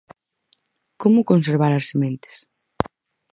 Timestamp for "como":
1.01-1.27